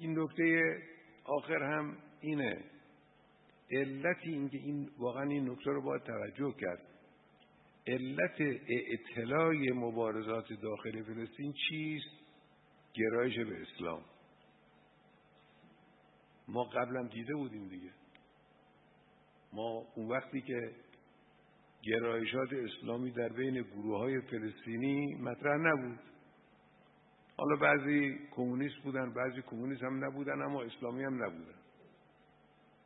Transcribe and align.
این 0.00 0.18
نکته 0.18 0.76
آخر 1.24 1.62
هم 1.62 1.96
اینه. 2.20 2.64
علت 3.70 4.16
اینکه 4.22 4.58
این 4.58 4.90
واقعا 4.98 5.22
این 5.22 5.50
نکته 5.50 5.70
رو 5.70 5.82
باید 5.82 6.02
توجه 6.02 6.54
کرد. 6.60 6.82
علت 7.86 8.60
اطلاع 8.68 9.54
مبارزات 9.74 10.52
داخل 10.52 11.02
فلسطین 11.02 11.54
چیست؟ 11.68 12.10
گرایش 12.94 13.38
به 13.38 13.62
اسلام. 13.62 14.04
ما 16.48 16.64
قبلا 16.64 17.02
دیده 17.02 17.34
بودیم 17.34 17.68
دیگه. 17.68 17.90
ما 19.52 19.86
اون 19.94 20.08
وقتی 20.08 20.40
که 20.40 20.74
گرایشات 21.82 22.52
اسلامی 22.52 23.10
در 23.10 23.28
بین 23.28 23.62
گروه 23.62 23.98
های 23.98 24.20
فلسطینی 24.20 25.14
مطرح 25.14 25.56
نبود. 25.56 25.98
حالا 27.38 27.56
بعضی 27.56 28.18
کمونیست 28.30 28.76
بودن 28.84 29.12
بعضی 29.14 29.42
کمونیست 29.42 29.82
هم 29.82 30.04
نبودن 30.04 30.42
اما 30.42 30.62
اسلامی 30.62 31.04
هم 31.04 31.24
نبودن. 31.24 31.58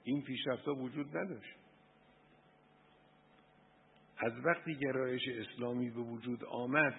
این 0.05 0.23
پیشرفت 0.23 0.69
وجود 0.69 1.16
نداشت. 1.16 1.56
از 4.19 4.33
وقتی 4.45 4.74
گرایش 4.74 5.23
اسلامی 5.29 5.91
به 5.91 6.01
وجود 6.01 6.45
آمد 6.45 6.95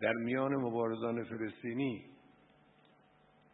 در 0.00 0.12
میان 0.12 0.54
مبارزان 0.54 1.24
فلسطینی 1.24 2.04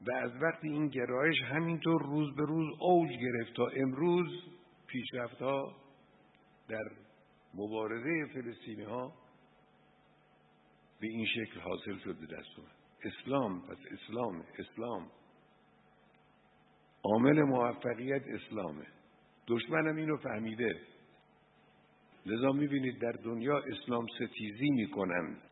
و 0.06 0.12
از 0.14 0.30
وقتی 0.42 0.68
این 0.68 0.88
گرایش 0.88 1.42
همینطور 1.42 2.02
روز 2.02 2.34
به 2.36 2.42
روز 2.42 2.76
اوج 2.80 3.10
گرفت 3.10 3.56
تا 3.56 3.66
امروز 3.66 4.28
پیشرفت 4.86 5.42
ها 5.42 5.76
در 6.68 6.90
مبارزه 7.54 8.26
فلسطینی 8.34 8.82
ها 8.82 9.12
به 11.00 11.06
این 11.06 11.26
شکل 11.26 11.60
حاصل 11.60 11.98
شده 11.98 12.26
دست 12.26 12.60
اسلام 13.04 13.60
پس 13.60 13.78
اسلام 13.90 14.44
اسلام. 14.58 15.10
عامل 17.04 17.42
موفقیت 17.42 18.22
اسلامه. 18.28 18.86
دشمنم 19.46 19.96
اینو 19.96 20.16
فهمیده. 20.16 20.80
لذا 22.26 22.52
می‌بینید 22.52 23.00
در 23.00 23.12
دنیا 23.12 23.58
اسلام 23.58 24.06
ستیزی 24.06 24.70
می‌کنند 24.70 25.42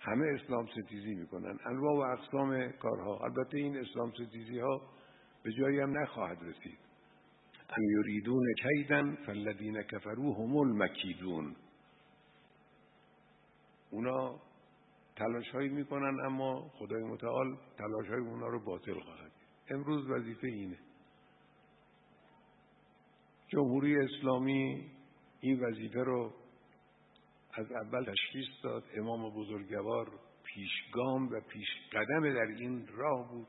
همه 0.00 0.26
اسلام 0.40 0.66
ستیزی 0.66 1.14
می‌کنن. 1.14 1.58
انواع 1.66 1.94
و 1.94 2.18
اقسام 2.18 2.72
کارها. 2.72 3.18
البته 3.24 3.58
این 3.58 3.76
اسلام 3.76 4.12
ستیزی 4.12 4.58
ها 4.58 4.82
به 5.42 5.52
جایی 5.52 5.80
هم 5.80 5.98
نخواهد 5.98 6.38
رسید. 6.42 6.78
ام 7.70 7.82
یریدون 7.98 8.46
کیدن 8.62 9.14
فالذین 9.14 9.82
کفروا 9.82 10.32
هم 10.32 10.56
المکیدون. 10.56 11.56
اونا 13.90 14.40
تلاش 15.16 15.50
هایی 15.50 15.68
می‌کنن 15.68 16.20
اما 16.26 16.68
خدای 16.68 17.02
متعال 17.02 17.56
تلاش 17.78 18.06
های 18.08 18.20
اونا 18.20 18.46
رو 18.46 18.64
باطل 18.64 19.00
خواهد 19.00 19.32
امروز 19.70 20.10
وظیفه 20.10 20.46
اینه. 20.46 20.78
جمهوری 23.48 23.96
اسلامی 23.96 24.90
این 25.40 25.64
وظیفه 25.64 26.02
رو 26.02 26.32
از 27.54 27.72
اول 27.72 28.04
تشخیص 28.04 28.64
داد. 28.64 28.84
امام 28.94 29.30
بزرگوار 29.30 30.10
پیشگام 30.44 31.28
و 31.28 31.40
پیش 31.40 31.68
قدم 31.92 32.34
در 32.34 32.54
این 32.60 32.86
راه 32.86 33.30
بود. 33.30 33.48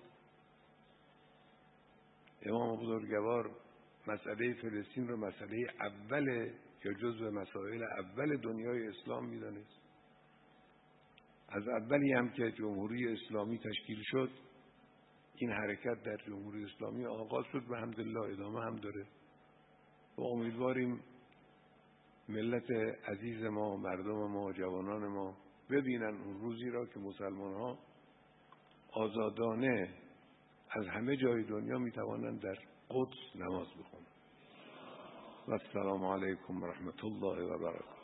امام 2.41 2.77
بزرگوار 2.77 3.51
مسئله 4.07 4.53
فلسطین 4.53 5.07
رو 5.07 5.17
مسئله 5.17 5.57
اول 5.81 6.51
یا 6.85 6.93
جزو 6.93 7.31
مسائل 7.31 7.83
اول 7.83 8.37
دنیای 8.37 8.87
اسلام 8.87 9.25
می‌دانست. 9.25 9.90
از 11.51 11.67
اولی 11.67 12.13
هم 12.13 12.29
که 12.29 12.51
جمهوری 12.51 13.07
اسلامی 13.07 13.57
تشکیل 13.57 14.01
شد 14.03 14.29
این 15.35 15.51
حرکت 15.51 16.03
در 16.03 16.17
جمهوری 16.27 16.65
اسلامی 16.65 17.05
آغاز 17.05 17.45
شد 17.51 17.63
و 17.69 17.75
همدلله 17.75 18.19
ادامه 18.19 18.61
هم 18.61 18.75
داره. 18.75 19.07
و 20.17 20.21
امیدواریم 20.21 20.99
ملت 22.29 22.71
عزیز 23.07 23.43
ما 23.43 23.77
مردم 23.77 24.27
ما 24.27 24.53
جوانان 24.53 25.07
ما 25.07 25.37
ببینن 25.69 26.21
اون 26.25 26.41
روزی 26.41 26.69
را 26.69 26.85
که 26.85 26.99
مسلمان 26.99 27.53
ها 27.53 27.79
آزادانه 28.91 29.93
از 30.69 30.87
همه 30.87 31.17
جای 31.17 31.43
دنیا 31.43 31.77
می 31.77 31.91
توانند 31.91 32.41
در 32.41 32.55
قدس 32.89 33.35
نماز 33.35 33.67
بخونند 33.67 34.07
و 35.47 35.51
السلام 35.51 36.05
علیکم 36.05 36.63
و 36.63 36.65
رحمت 36.65 37.03
الله 37.03 37.43
و 37.43 37.57
برکاته. 37.57 38.00